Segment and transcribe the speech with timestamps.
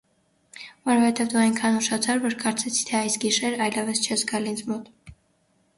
[0.89, 5.13] -Որովհետև դու այնքան ուշացար, որ կարծեցի, թե այս գիշեր այլևս չես գալ ինձ մոտ: